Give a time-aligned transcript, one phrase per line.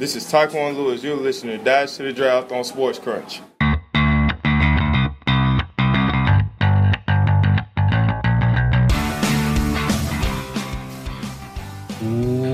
[0.00, 1.02] This is Taekwon Lewis.
[1.04, 3.42] You're listening to Dash to the Draft on Sports Crunch.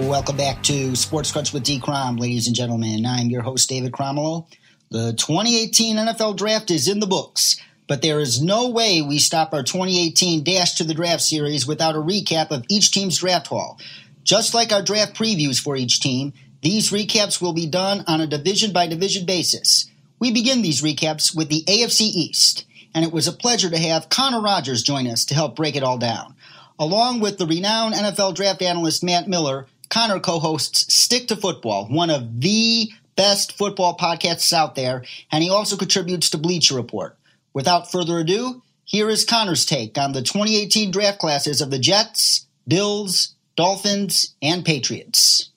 [0.09, 1.79] Welcome back to Sports Crunch with D.
[1.79, 3.07] Crom, ladies and gentlemen.
[3.07, 4.49] I'm your host, David Cromwell.
[4.91, 9.55] The 2018 NFL Draft is in the books, but there is no way we stop
[9.55, 13.79] our 2018 Dash to the Draft series without a recap of each team's draft haul.
[14.25, 16.33] Just like our draft previews for each team,
[16.67, 19.89] these recaps will be done on a division by division basis.
[20.19, 24.09] We begin these recaps with the AFC East, and it was a pleasure to have
[24.09, 26.35] Connor Rogers join us to help break it all down.
[26.77, 31.87] Along with the renowned NFL draft analyst Matt Miller, Connor co hosts Stick to Football,
[31.87, 37.17] one of the best football podcasts out there, and he also contributes to Bleacher Report.
[37.55, 42.49] Without further ado, here is Connor's take on the 2018 draft classes of the Jets,
[42.67, 45.51] Bills, Dolphins, and Patriots.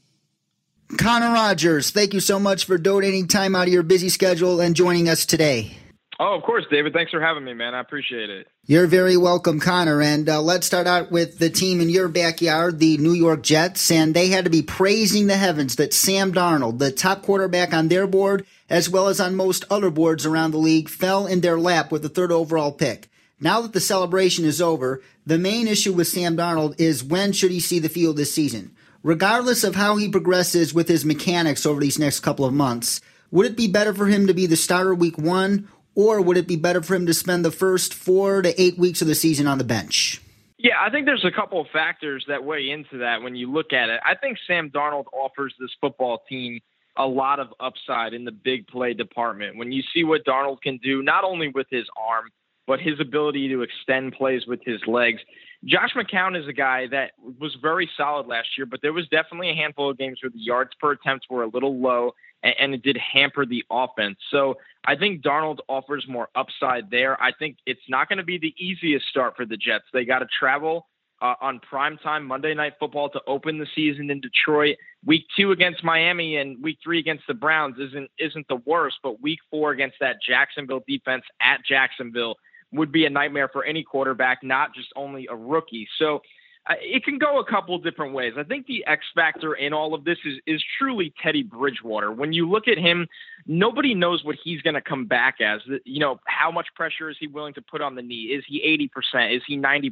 [0.97, 4.75] Connor Rogers, thank you so much for donating time out of your busy schedule and
[4.75, 5.77] joining us today.
[6.19, 6.93] Oh, of course, David.
[6.93, 7.75] Thanks for having me, man.
[7.75, 8.47] I appreciate it.
[8.65, 10.01] You're very welcome, Connor.
[10.01, 13.89] And uh, let's start out with the team in your backyard, the New York Jets.
[13.91, 17.87] And they had to be praising the heavens that Sam Darnold, the top quarterback on
[17.87, 21.59] their board, as well as on most other boards around the league, fell in their
[21.59, 23.09] lap with the third overall pick.
[23.39, 27.51] Now that the celebration is over, the main issue with Sam Darnold is when should
[27.51, 28.75] he see the field this season?
[29.01, 32.99] Regardless of how he progresses with his mechanics over these next couple of months,
[33.31, 36.47] would it be better for him to be the starter week one or would it
[36.47, 39.47] be better for him to spend the first four to eight weeks of the season
[39.47, 40.21] on the bench?
[40.57, 43.71] Yeah, I think there's a couple of factors that weigh into that when you look
[43.71, 44.01] at it.
[44.05, 46.59] I think Sam Darnold offers this football team
[46.97, 49.57] a lot of upside in the big play department.
[49.57, 52.25] When you see what Darnold can do, not only with his arm,
[52.67, 55.21] but his ability to extend plays with his legs.
[55.65, 59.49] Josh McCown is a guy that was very solid last year, but there was definitely
[59.49, 62.73] a handful of games where the yards per attempt were a little low and, and
[62.73, 64.17] it did hamper the offense.
[64.31, 67.21] So I think Darnold offers more upside there.
[67.21, 69.85] I think it's not going to be the easiest start for the Jets.
[69.91, 70.87] They got to travel
[71.21, 74.77] uh, on prime time Monday Night Football to open the season in Detroit.
[75.05, 79.21] Week two against Miami and week three against the Browns isn't isn't the worst, but
[79.21, 82.35] week four against that Jacksonville defense at Jacksonville
[82.71, 85.87] would be a nightmare for any quarterback, not just only a rookie.
[85.97, 86.21] So
[86.69, 88.33] uh, it can go a couple different ways.
[88.37, 92.11] I think the X factor in all of this is is truly Teddy Bridgewater.
[92.11, 93.07] When you look at him,
[93.47, 95.61] nobody knows what he's going to come back as.
[95.85, 98.33] You know, how much pressure is he willing to put on the knee?
[98.33, 99.35] Is he 80%?
[99.35, 99.91] Is he 90%?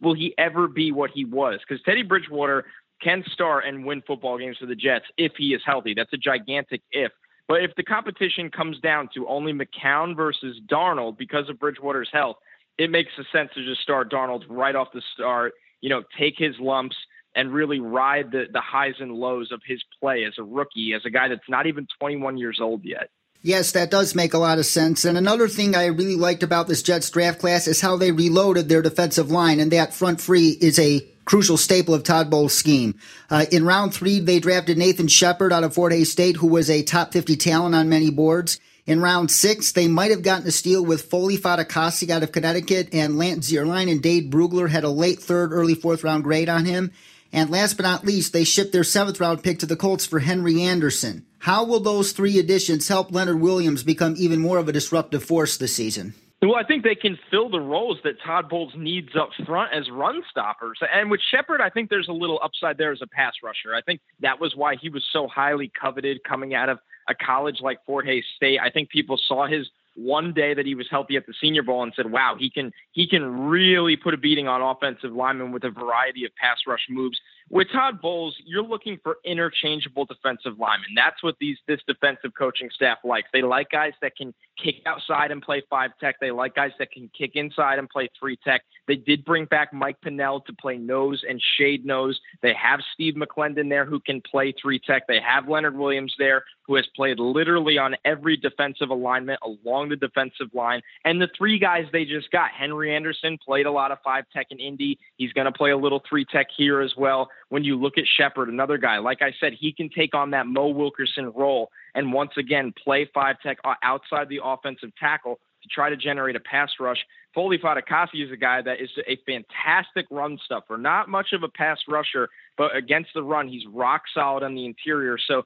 [0.00, 1.60] Will he ever be what he was?
[1.66, 2.64] Because Teddy Bridgewater
[3.02, 5.94] can start and win football games for the Jets if he is healthy.
[5.94, 7.12] That's a gigantic if.
[7.50, 12.36] But if the competition comes down to only McCown versus Darnold because of Bridgewater's health,
[12.78, 16.54] it makes sense to just start Darnold right off the start you know, take his
[16.58, 16.96] lumps
[17.34, 21.02] and really ride the, the highs and lows of his play as a rookie, as
[21.04, 23.10] a guy that's not even 21 years old yet.
[23.42, 25.06] Yes, that does make a lot of sense.
[25.06, 28.68] And another thing I really liked about this Jets draft class is how they reloaded
[28.68, 32.98] their defensive line, and that front three is a crucial staple of Todd Bowles' scheme.
[33.30, 36.68] Uh, in round three, they drafted Nathan Shepard out of Fort Hays State, who was
[36.68, 38.58] a top 50 talent on many boards.
[38.84, 42.88] In round six, they might have gotten a steal with Foley Fatukasi out of Connecticut,
[42.92, 46.64] and Lance Zierlein and Dane Brugler had a late third, early fourth round grade on
[46.64, 46.90] him.
[47.32, 50.18] And last but not least, they shipped their seventh round pick to the Colts for
[50.18, 51.24] Henry Anderson.
[51.38, 55.56] How will those three additions help Leonard Williams become even more of a disruptive force
[55.56, 56.14] this season?
[56.42, 59.90] Well, I think they can fill the roles that Todd Bowles needs up front as
[59.90, 60.78] run stoppers.
[60.92, 63.74] And with Shepard, I think there's a little upside there as a pass rusher.
[63.74, 66.78] I think that was why he was so highly coveted coming out of
[67.08, 68.58] a college like Fort Hays State.
[68.58, 71.82] I think people saw his one day that he was healthy at the Senior Bowl
[71.82, 75.64] and said, "Wow, he can he can really put a beating on offensive linemen with
[75.64, 77.20] a variety of pass rush moves."
[77.50, 80.90] With Todd Bowles, you're looking for interchangeable defensive linemen.
[80.94, 83.28] That's what these this defensive coaching staff likes.
[83.32, 84.32] They like guys that can
[84.62, 86.16] kick outside and play five tech.
[86.20, 88.62] They like guys that can kick inside and play three tech.
[88.86, 92.18] They did bring back Mike Pennel to play nose and shade nose.
[92.42, 95.06] They have Steve McClendon there who can play three tech.
[95.06, 99.96] They have Leonard Williams there who has played literally on every defensive alignment along the
[99.96, 100.80] defensive line.
[101.04, 104.46] And the three guys they just got, Henry Anderson played a lot of five tech
[104.50, 104.96] in Indy.
[105.16, 107.28] He's going to play a little three tech here as well.
[107.48, 110.46] When you look at Shepard, another guy, like I said, he can take on that
[110.46, 115.68] Mo Wilkerson role and once again play five tech uh, outside the offensive tackle to
[115.68, 116.98] try to generate a pass rush.
[117.34, 121.48] Foley Fatukasi is a guy that is a fantastic run stuffer, not much of a
[121.48, 125.16] pass rusher, but against the run, he's rock solid on the interior.
[125.18, 125.42] So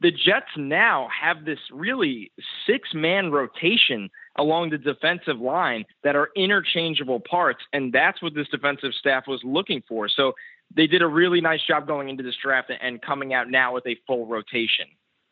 [0.00, 2.30] the Jets now have this really
[2.66, 7.60] six man rotation along the defensive line that are interchangeable parts.
[7.72, 10.08] And that's what this defensive staff was looking for.
[10.08, 10.34] So
[10.74, 13.86] they did a really nice job going into this draft and coming out now with
[13.86, 14.86] a full rotation.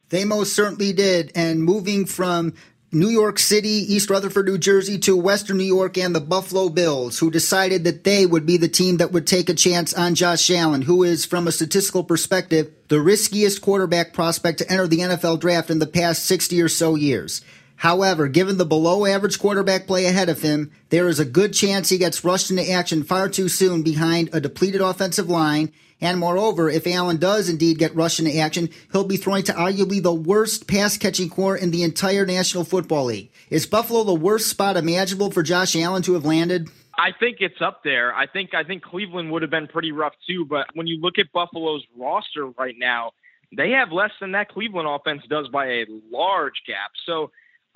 [0.08, 1.32] They most certainly did.
[1.34, 2.54] And moving from
[2.92, 7.18] New York City, East Rutherford, New Jersey to Western New York and the Buffalo Bills,
[7.18, 10.50] who decided that they would be the team that would take a chance on Josh
[10.50, 15.40] Allen, who is, from a statistical perspective, the riskiest quarterback prospect to enter the NFL
[15.40, 17.42] draft in the past 60 or so years.
[17.76, 21.88] However, given the below average quarterback play ahead of him, there is a good chance
[21.88, 25.72] he gets rushed into action far too soon behind a depleted offensive line.
[26.00, 30.02] And moreover, if Allen does indeed get rushed into action, he'll be throwing to arguably
[30.02, 33.30] the worst pass catching corps in the entire National Football League.
[33.48, 36.68] Is Buffalo the worst spot imaginable for Josh Allen to have landed?
[36.98, 38.14] I think it's up there.
[38.14, 41.18] I think I think Cleveland would have been pretty rough too, but when you look
[41.18, 43.12] at Buffalo's roster right now,
[43.56, 46.92] they have less than that Cleveland offense does by a large gap.
[47.06, 47.30] So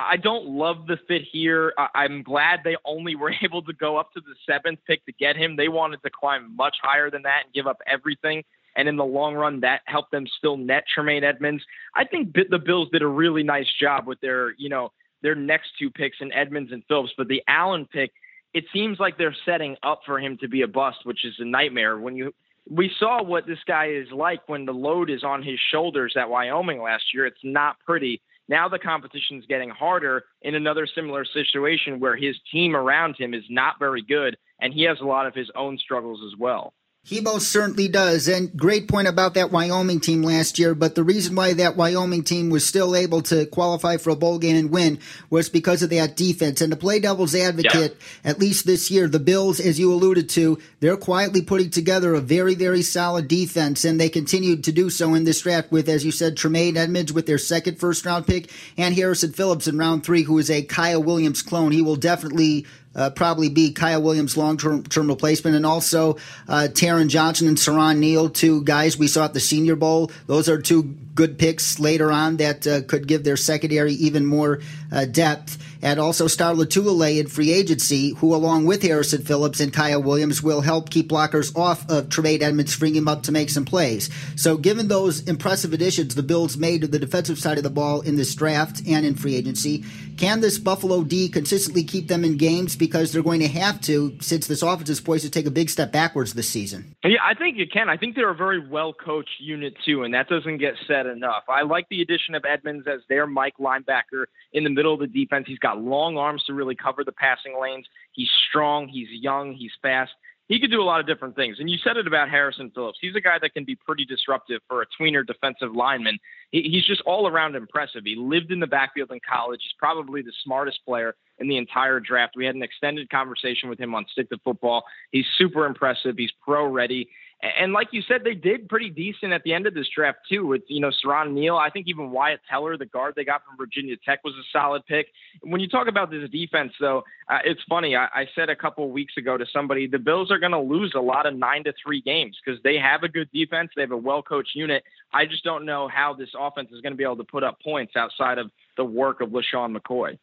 [0.08, 1.72] I don't love the fit here.
[1.94, 5.36] I'm glad they only were able to go up to the seventh pick to get
[5.36, 5.56] him.
[5.56, 8.44] They wanted to climb much higher than that and give up everything.
[8.76, 11.62] And in the long run, that helped them still net Tremaine Edmunds.
[11.94, 14.92] I think the Bills did a really nice job with their, you know,
[15.22, 17.12] their next two picks in Edmunds and Phillips.
[17.18, 18.12] But the Allen pick,
[18.54, 21.44] it seems like they're setting up for him to be a bust, which is a
[21.44, 21.98] nightmare.
[21.98, 22.32] When you
[22.68, 26.30] we saw what this guy is like when the load is on his shoulders at
[26.30, 27.26] Wyoming last year.
[27.26, 28.20] It's not pretty.
[28.50, 33.32] Now the competition is getting harder in another similar situation where his team around him
[33.32, 36.74] is not very good and he has a lot of his own struggles as well.
[37.02, 38.28] He most certainly does.
[38.28, 40.74] And great point about that Wyoming team last year.
[40.74, 44.38] But the reason why that Wyoming team was still able to qualify for a bowl
[44.38, 44.98] game and win
[45.30, 46.60] was because of that defense.
[46.60, 48.30] And to play devil's advocate, yeah.
[48.30, 52.20] at least this year, the Bills, as you alluded to, they're quietly putting together a
[52.20, 53.84] very, very solid defense.
[53.84, 57.14] And they continued to do so in this draft with, as you said, Tremaine Edmunds
[57.14, 60.62] with their second first round pick and Harrison Phillips in round three, who is a
[60.62, 61.72] Kyle Williams clone.
[61.72, 66.16] He will definitely uh, probably be Kyle Williams' long term replacement, and also
[66.48, 70.10] uh, Taron Johnson and Siran Neal, two guys we saw at the Senior Bowl.
[70.26, 74.60] Those are two good picks later on that uh, could give their secondary even more
[74.92, 79.72] uh, depth and also Star Lotulelei in free agency, who along with Harrison Phillips and
[79.72, 83.50] Kyle Williams will help keep blockers off of Tremaine Edmunds, freeing him up to make
[83.50, 84.10] some plays.
[84.36, 88.02] So given those impressive additions the Bills made to the defensive side of the ball
[88.02, 89.84] in this draft and in free agency,
[90.16, 94.18] can this Buffalo D consistently keep them in games because they're going to have to
[94.20, 96.96] since this offense is poised to take a big step backwards this season?
[97.04, 97.88] Yeah, I think it can.
[97.88, 101.44] I think they're a very well coached unit too, and that doesn't get said enough.
[101.48, 105.06] I like the addition of Edmunds as their Mike linebacker in the middle of the
[105.06, 105.44] defense.
[105.46, 107.86] He's got long arms to really cover the passing lanes.
[108.12, 108.88] He's strong.
[108.88, 109.52] He's young.
[109.52, 110.10] He's fast.
[110.50, 111.58] He could do a lot of different things.
[111.60, 112.98] And you said it about Harrison Phillips.
[113.00, 116.18] He's a guy that can be pretty disruptive for a tweener defensive lineman.
[116.50, 118.02] He, he's just all around impressive.
[118.04, 119.60] He lived in the backfield in college.
[119.62, 122.34] He's probably the smartest player in the entire draft.
[122.34, 124.82] We had an extended conversation with him on Stick to Football.
[125.12, 126.16] He's super impressive.
[126.18, 127.08] He's pro ready.
[127.42, 130.46] And like you said, they did pretty decent at the end of this draft too.
[130.46, 133.56] With you know Siran Neal, I think even Wyatt Teller, the guard they got from
[133.56, 135.06] Virginia Tech, was a solid pick.
[135.42, 137.96] When you talk about this defense, though, uh, it's funny.
[137.96, 140.60] I, I said a couple of weeks ago to somebody, the Bills are going to
[140.60, 143.82] lose a lot of nine to three games because they have a good defense, they
[143.82, 144.84] have a well coached unit.
[145.12, 147.58] I just don't know how this offense is going to be able to put up
[147.62, 150.18] points outside of the work of LeSean McCoy.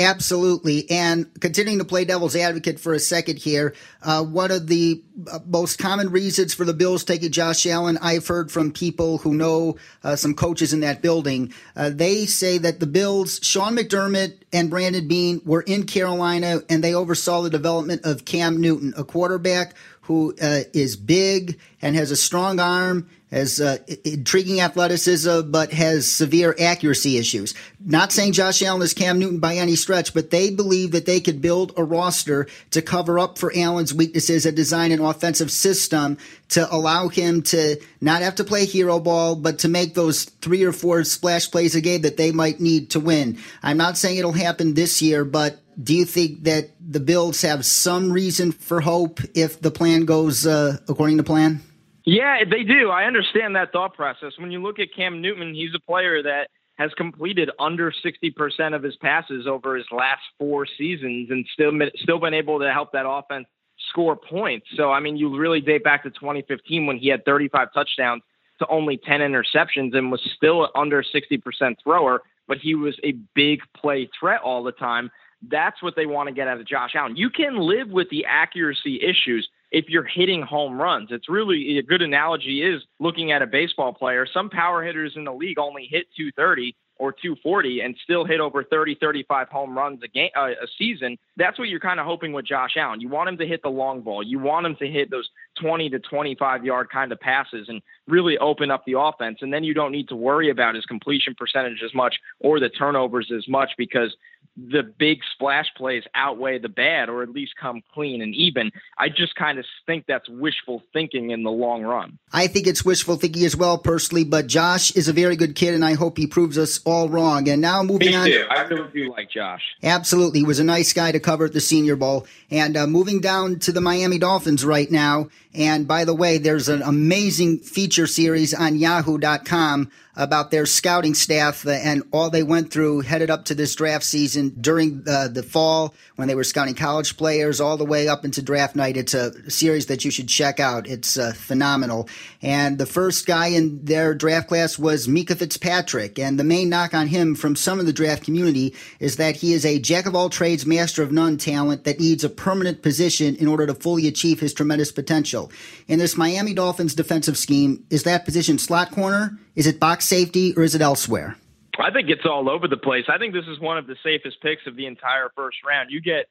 [0.00, 0.88] Absolutely.
[0.90, 5.40] And continuing to play devil's advocate for a second here, uh, one of the uh,
[5.44, 9.76] most common reasons for the Bills taking Josh Allen, I've heard from people who know
[10.04, 11.52] uh, some coaches in that building.
[11.74, 16.84] Uh, they say that the Bills, Sean McDermott and Brandon Beane, were in Carolina and
[16.84, 22.12] they oversaw the development of Cam Newton, a quarterback who uh, is big and has
[22.12, 27.54] a strong arm has uh, intriguing athleticism, but has severe accuracy issues.
[27.84, 31.20] Not saying Josh Allen is Cam Newton by any stretch, but they believe that they
[31.20, 36.16] could build a roster to cover up for Allen's weaknesses and design an offensive system
[36.48, 40.64] to allow him to not have to play hero ball, but to make those three
[40.64, 43.38] or four splash plays a game that they might need to win.
[43.62, 47.64] I'm not saying it'll happen this year, but do you think that the Bills have
[47.64, 51.60] some reason for hope if the plan goes uh, according to plan?
[52.08, 52.88] Yeah, they do.
[52.88, 54.32] I understand that thought process.
[54.38, 56.48] When you look at Cam Newton, he's a player that
[56.78, 62.18] has completed under 60% of his passes over his last four seasons and still still
[62.18, 63.46] been able to help that offense
[63.90, 64.66] score points.
[64.74, 68.22] So I mean, you really date back to 2015 when he had 35 touchdowns
[68.60, 73.60] to only 10 interceptions and was still under 60% thrower, but he was a big
[73.76, 75.10] play threat all the time.
[75.46, 77.16] That's what they want to get out of Josh Allen.
[77.16, 81.08] You can live with the accuracy issues if you're hitting home runs.
[81.10, 84.26] It's really a good analogy is looking at a baseball player.
[84.32, 88.64] Some power hitters in the league only hit 230 or 240 and still hit over
[88.64, 91.16] 30, 35 home runs a game, uh, a season.
[91.36, 93.00] That's what you're kind of hoping with Josh Allen.
[93.00, 94.22] You want him to hit the long ball.
[94.22, 95.28] You want him to hit those
[95.60, 99.38] 20 to 25 yard kind of passes and really open up the offense.
[99.42, 102.68] And then you don't need to worry about his completion percentage as much or the
[102.68, 104.14] turnovers as much because
[104.58, 108.72] the big splash plays outweigh the bad or at least come clean and even.
[108.98, 112.18] I just kind of think that's wishful thinking in the long run.
[112.32, 115.74] I think it's wishful thinking as well, personally, but Josh is a very good kid,
[115.74, 117.48] and I hope he proves us all wrong.
[117.48, 118.26] And now moving Me on.
[118.26, 118.46] Too.
[118.50, 119.62] I really do like Josh.
[119.82, 120.40] Absolutely.
[120.40, 122.26] He was a nice guy to cover at the Senior Bowl.
[122.50, 125.28] And uh, moving down to the Miami Dolphins right now.
[125.54, 131.66] And by the way, there's an amazing feature series on yahoo.com about their scouting staff
[131.66, 135.94] and all they went through headed up to this draft season during uh, the fall
[136.16, 138.96] when they were scouting college players all the way up into draft night.
[138.96, 140.86] It's a series that you should check out.
[140.86, 142.08] It's uh, phenomenal.
[142.42, 146.18] And the first guy in their draft class was Minkah Fitzpatrick.
[146.18, 149.52] And the main knock on him from some of the draft community is that he
[149.52, 153.36] is a jack of all trades, master of none talent that needs a permanent position
[153.36, 155.50] in order to fully achieve his tremendous potential.
[155.86, 159.38] In this Miami Dolphins defensive scheme, is that position slot corner?
[159.54, 161.36] Is it box safety or is it elsewhere?
[161.78, 163.04] I think it's all over the place.
[163.08, 165.90] I think this is one of the safest picks of the entire first round.
[165.90, 166.26] You get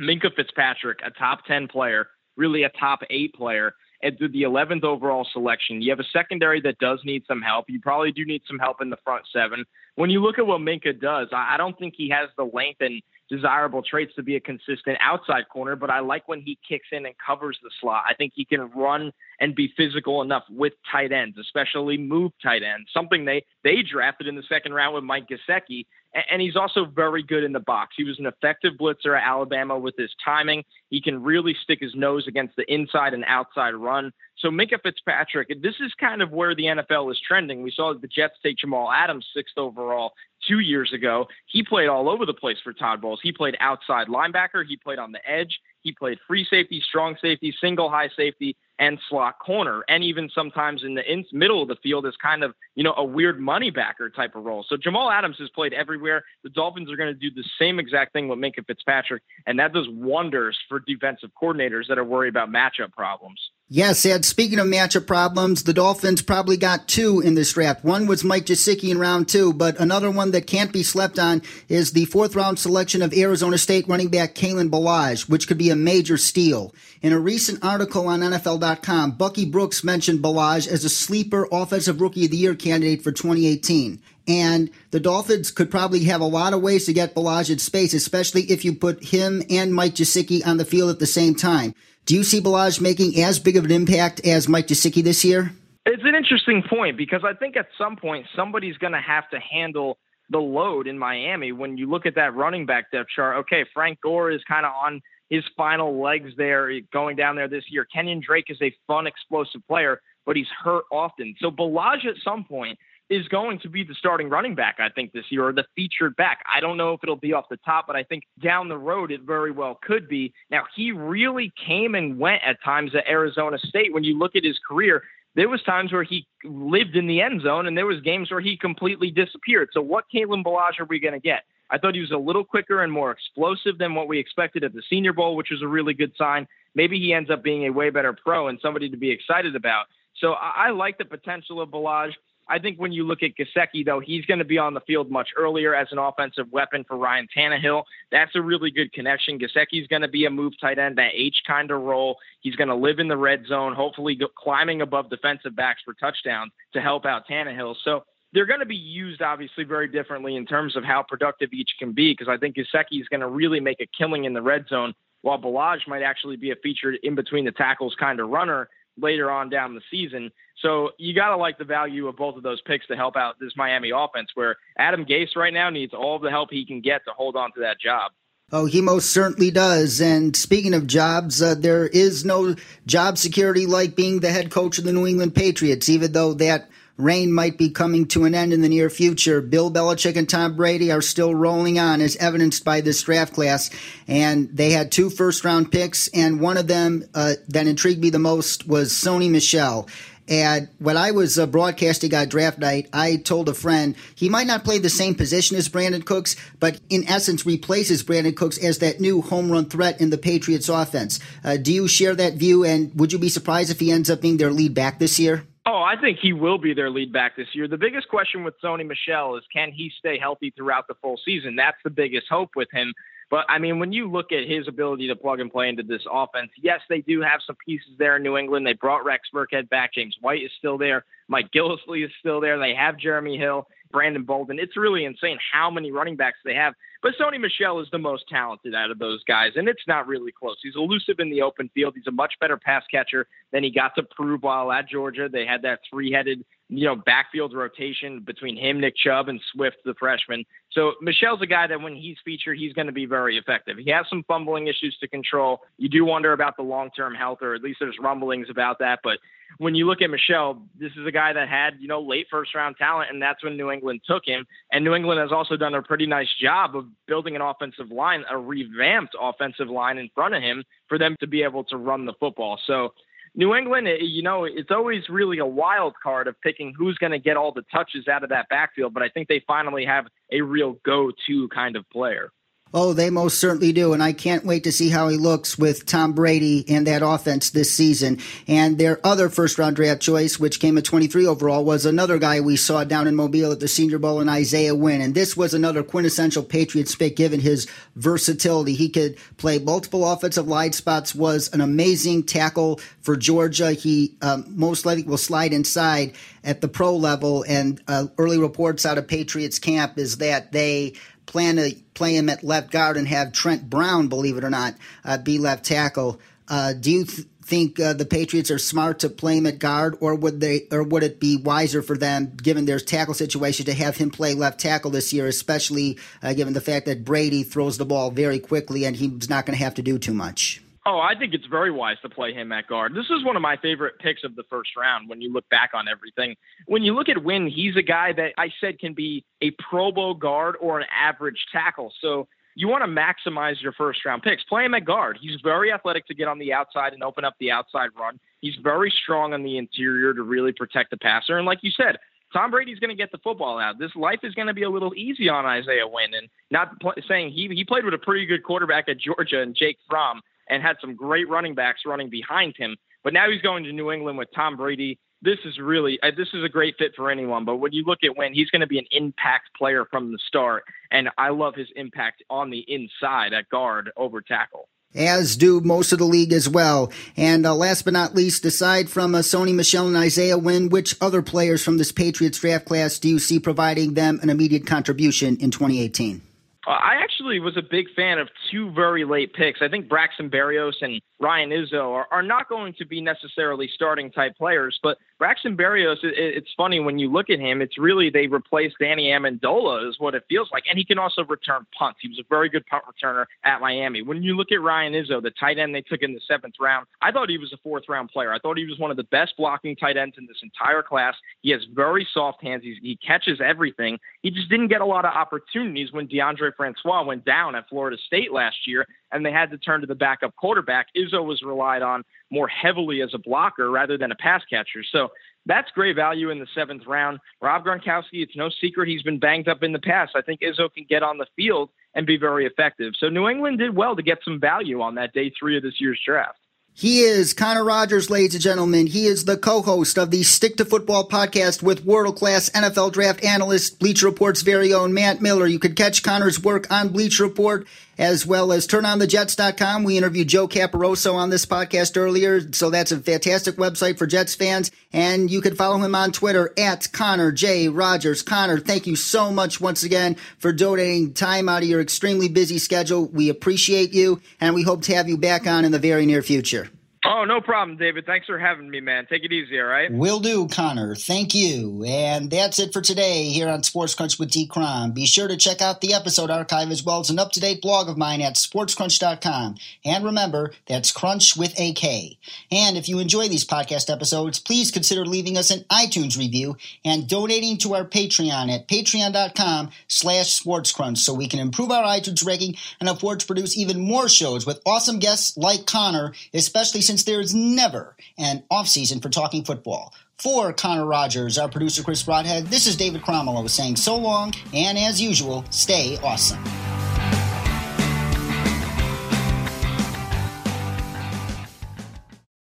[0.00, 5.26] Minkah Fitzpatrick, a top 10 player, really a top eight player, at the 11th overall
[5.32, 5.80] selection.
[5.80, 7.66] You have a secondary that does need some help.
[7.68, 9.64] You probably do need some help in the front seven.
[9.94, 13.02] When you look at what Minkah does, I don't think he has the length and
[13.32, 17.06] desirable traits to be a consistent outside corner, but I like when he kicks in
[17.06, 18.02] and covers the slot.
[18.06, 19.10] I think he can run
[19.40, 24.26] and be physical enough with tight ends, especially move tight ends, something they they drafted
[24.26, 25.86] in the second round with Mike Gesicki.
[26.30, 27.94] And he's also very good in the box.
[27.96, 30.62] He was an effective blitzer at Alabama with his timing.
[30.90, 34.12] He can really stick his nose against the inside and outside run.
[34.38, 37.62] So Minkah Fitzpatrick, this is kind of where the NFL is trending.
[37.62, 40.12] We saw the Jets take Jamal Adams sixth overall
[40.46, 41.28] two years ago.
[41.46, 43.20] He played all over the place for Todd Bowles.
[43.22, 44.64] He played outside linebacker.
[44.66, 45.60] He played on the edge.
[45.82, 50.82] He played free safety, strong safety, single high safety, and slot corner, and even sometimes
[50.82, 53.70] in the in- middle of the field as kind of you know a weird money
[53.70, 54.64] backer type of role.
[54.68, 56.24] So Jamal Adams has played everywhere.
[56.42, 59.72] The Dolphins are going to do the same exact thing with Minkah Fitzpatrick, and that
[59.72, 63.38] does wonders for defensive coordinators that are worried about matchup problems.
[63.74, 64.26] Yes, Ed.
[64.26, 67.82] Speaking of matchup problems, the Dolphins probably got two in this draft.
[67.82, 71.40] One was Mike Gesicki in round two, but another one that can't be slept on
[71.70, 75.70] is the fourth round selection of Arizona State running back Kalen Ballage, which could be
[75.70, 76.74] a major steal.
[77.00, 82.26] In a recent article on NFL.com, Bucky Brooks mentioned Ballage as a sleeper offensive rookie
[82.26, 84.02] of the year candidate for 2018.
[84.28, 87.94] And the Dolphins could probably have a lot of ways to get Ballage in space,
[87.94, 91.74] especially if you put him and Mike Gesicki on the field at the same time.
[92.04, 95.52] Do you see Ballage making as big of an impact as Mike Gesicki this year?
[95.86, 99.38] It's an interesting point because I think at some point somebody's going to have to
[99.38, 101.52] handle the load in Miami.
[101.52, 104.72] When you look at that running back depth chart, okay, Frank Gore is kind of
[104.72, 107.86] on his final legs there going down there this year.
[107.92, 111.34] Kenyon Drake is a fun, explosive player, but he's hurt often.
[111.40, 112.78] So Ballage at some point
[113.10, 116.16] is going to be the starting running back, I think, this year, or the featured
[116.16, 116.42] back.
[116.52, 119.10] I don't know if it'll be off the top, but I think down the road
[119.10, 120.32] it very well could be.
[120.50, 123.92] Now, he really came and went at times at Arizona State.
[123.92, 125.02] When you look at his career,
[125.34, 128.40] there was times where he lived in the end zone, and there was games where
[128.40, 129.70] he completely disappeared.
[129.72, 131.42] So, what Kalen Ballage are we going to get?
[131.70, 134.74] I thought he was a little quicker and more explosive than what we expected at
[134.74, 136.46] the Senior Bowl, which was a really good sign.
[136.74, 139.86] Maybe he ends up being a way better pro and somebody to be excited about.
[140.18, 142.12] So I, I like the potential of Ballage.
[142.52, 145.10] I think when you look at Gesicki, though, he's going to be on the field
[145.10, 147.84] much earlier as an offensive weapon for Ryan Tannehill.
[148.10, 149.38] That's a really good connection.
[149.38, 152.18] Gesicki's going to be a move tight end, that H kind of role.
[152.42, 156.52] He's going to live in the red zone, hopefully climbing above defensive backs for touchdowns
[156.74, 157.74] to help out Tannehill.
[157.82, 158.04] So
[158.34, 161.92] they're going to be used obviously very differently in terms of how productive each can
[161.92, 164.66] be because I think Gesicki is going to really make a killing in the red
[164.68, 164.92] zone
[165.22, 168.68] while Ballage might actually be a featured in between the tackles kind of runner
[169.02, 170.30] later on down the season.
[170.60, 173.40] So you got to like the value of both of those picks to help out
[173.40, 177.04] this Miami offense, where Adam Gase right now needs all the help he can get
[177.06, 178.12] to hold on to that job.
[178.54, 180.00] Oh, he most certainly does.
[180.00, 182.54] And speaking of jobs, uh, there is no
[182.86, 186.68] job security like being the head coach of the New England Patriots, even though that
[186.96, 189.40] reign might be coming to an end in the near future.
[189.40, 193.70] Bill Belichick and Tom Brady are still rolling on, as evidenced by this draft class.
[194.06, 198.10] And they had two first round picks, and one of them uh, that intrigued me
[198.10, 199.88] the most was Sony Michel.
[200.28, 204.46] And when I was uh, broadcasting on draft night, I told a friend he might
[204.46, 208.78] not play the same position as Brandin Cooks, but in essence replaces Brandin Cooks as
[208.78, 211.18] that new home run threat in the Patriots offense.
[211.42, 212.64] Uh, do you share that view?
[212.64, 215.44] And would you be surprised if he ends up being their lead back this year?
[215.64, 217.68] Oh, I think he will be their lead back this year.
[217.68, 221.54] The biggest question with Sony Michel is can he stay healthy throughout the full season?
[221.54, 222.92] That's the biggest hope with him.
[223.30, 226.02] But I mean, when you look at his ability to plug and play into this
[226.12, 228.66] offense, yes, they do have some pieces there in New England.
[228.66, 229.94] They brought Rex Burkhead back.
[229.94, 231.04] James White is still there.
[231.28, 232.58] Mike Gillislee is still there.
[232.58, 234.58] They have Jeremy Hill, Brandon Bolden.
[234.58, 236.74] It's really insane how many running backs they have.
[237.02, 240.32] But Sony Michel is the most talented out of those guys, and it's not really
[240.32, 240.56] close.
[240.62, 241.94] He's elusive in the open field.
[241.96, 245.28] He's a much better pass catcher than he got to prove while at Georgia.
[245.30, 249.94] They had that three-headed you know, backfield rotation between him, Nick Chubb, and Swift, the
[249.98, 250.44] freshman.
[250.70, 253.76] So Michel's a guy that when he's featured, he's going to be very effective.
[253.78, 255.60] He has some fumbling issues to control.
[255.76, 259.00] You do wonder about the long term health, or at least there's rumblings about that.
[259.04, 259.18] But
[259.58, 262.54] when you look at Michel, this is a guy that had, you know, late first
[262.54, 264.46] round talent, and that's when New England took him.
[264.70, 268.24] And New England has also done a pretty nice job of building an offensive line,
[268.30, 272.06] a revamped offensive line in front of him for them to be able to run
[272.06, 272.58] the football.
[272.66, 272.94] So
[273.34, 277.12] New England, eh, you know, it's always really a wild card of picking who's going
[277.12, 280.06] to get all the touches out of that backfield, but I think they finally have
[280.30, 282.30] a real go to kind of player.
[282.74, 283.92] Oh, they most certainly do.
[283.92, 287.50] And I can't wait to see how he looks with Tom Brady and that offense
[287.50, 288.18] this season.
[288.48, 292.40] And their other first round draft choice, which came at 23 overall, was another guy
[292.40, 295.02] we saw down in Mobile at the Senior Bowl in Isaiah Wynn.
[295.02, 298.74] And this was another quintessential Patriots pick given his versatility.
[298.74, 303.72] He could play multiple offensive line spots, was an amazing tackle for Georgia.
[303.72, 307.44] He um, most likely will slide inside at the pro level.
[307.46, 310.94] And uh, early reports out of Patriots camp is that they
[311.32, 314.74] plan to play him at left guard and have Trent Brown, believe it or not,
[315.04, 316.20] uh, be left tackle.
[316.46, 319.96] Uh, do you th- think uh, the Patriots are smart to play him at guard,
[320.00, 323.72] or would they, or would it be wiser for them, given their tackle situation, to
[323.72, 327.78] have him play left tackle this year, especially uh, given the fact that Brady throws
[327.78, 330.61] the ball very quickly and he's not going to have to do too much?
[330.84, 332.94] Oh, I think it's very wise to play him at guard.
[332.94, 335.70] This is one of my favorite picks of the first round when you look back
[335.74, 336.34] on everything.
[336.66, 339.92] When you look at Wynn, he's a guy that I said can be a Pro
[339.92, 341.92] Bowl guard or an average tackle.
[342.00, 344.42] So you want to maximize your first round picks.
[344.44, 345.18] Play him at guard.
[345.20, 348.18] He's very athletic to get on the outside and open up the outside run.
[348.40, 351.38] He's very strong on the interior to really protect the passer.
[351.38, 351.98] And like you said,
[352.32, 353.78] Tom Brady's going to get the football out.
[353.78, 356.94] This life is going to be a little easy on Isaiah Wynn, and not pl-
[357.06, 360.62] saying he he played with a pretty good quarterback at Georgia and Jake Fromm and
[360.62, 362.76] had some great running backs running behind him.
[363.04, 364.98] But now he's going to New England with Tom Brady.
[365.22, 367.44] This is really uh, this is a great fit for anyone.
[367.44, 370.18] But when you look at when he's going to be an impact player from the
[370.26, 375.60] start, and I love his impact on the inside at guard over tackle as do
[375.60, 376.92] most of the league as well.
[377.16, 380.96] And uh, last but not least, aside from uh, Sony Michel and Isaiah Wynn, which
[381.00, 385.36] other players from this Patriots draft class do you see providing them an immediate contribution
[385.36, 386.20] in 2018?
[386.66, 389.60] I actually was a big fan of two very late picks.
[389.62, 394.12] I think Braxton Berrios and Ryan Izzo are, are not going to be necessarily starting
[394.12, 398.10] type players, but Braxton Berrios, it, it's funny when you look at him, it's really
[398.10, 400.64] they replaced Danny Amendola, is what it feels like.
[400.68, 402.00] And he can also return punts.
[402.02, 404.02] He was a very good punt returner at Miami.
[404.02, 406.88] When you look at Ryan Izzo, the tight end they took in the seventh round,
[407.02, 408.32] I thought he was a fourth round player.
[408.32, 411.14] I thought he was one of the best blocking tight ends in this entire class.
[411.42, 412.64] He has very soft hands.
[412.64, 414.00] He's, he catches everything.
[414.24, 417.96] He just didn't get a lot of opportunities when Deondre Francois went down at Florida
[418.08, 420.88] State last year and they had to turn to the backup quarterback.
[420.96, 422.02] Izzo was relied on
[422.32, 424.82] more heavily as a blocker rather than a pass catcher.
[424.90, 425.10] So
[425.46, 427.20] that's great value in the seventh round.
[427.40, 430.12] Rob Gronkowski, it's no secret he's been banged up in the past.
[430.16, 432.94] I think Izzo can get on the field and be very effective.
[432.98, 435.78] So New England did well to get some value on that day three of this
[435.78, 436.38] year's draft.
[436.74, 438.86] He is Connor Rogers, ladies and gentlemen.
[438.86, 443.78] He is the co-host of the Stick to Football podcast with world-class NFL draft analyst,
[443.78, 445.46] Bleacher Report's very own Matt Miller.
[445.46, 447.66] You could catch Connor's work on Bleacher Report
[448.02, 449.84] as well as turnonthejets.com.
[449.84, 454.34] We interviewed Joe Caporoso on this podcast earlier, so that's a fantastic website for Jets
[454.34, 454.72] fans.
[454.92, 457.68] And you can follow him on Twitter at Connor J.
[457.68, 458.22] Rogers.
[458.22, 462.58] Connor, thank you so much once again for donating time out of your extremely busy
[462.58, 463.06] schedule.
[463.06, 466.22] We appreciate you, and we hope to have you back on in the very near
[466.22, 466.70] future.
[467.14, 468.06] Oh, no problem, David.
[468.06, 469.04] Thanks for having me, man.
[469.04, 469.92] Take it easy, all right?
[469.92, 470.94] Will do, Connor.
[470.94, 471.84] Thank you.
[471.86, 474.92] And that's it for today here on Sports Crunch with D Crom.
[474.92, 477.60] Be sure to check out the episode archive as well as an up to date
[477.60, 479.56] blog of mine at sportscrunch.com.
[479.84, 482.16] And remember, that's Crunch with a K.
[482.50, 487.06] And if you enjoy these podcast episodes, please consider leaving us an iTunes review and
[487.06, 492.54] donating to our Patreon at patreon.com slash sportscrunch so we can improve our iTunes ranking
[492.80, 497.12] and afford to produce even more shows with awesome guests like Connor, especially since since
[497.12, 499.92] there is never an off season for talking football.
[500.18, 504.78] For Connor Rogers, our producer Chris Broadhead, this is David Cromwell saying so long, and
[504.78, 506.42] as usual, stay awesome.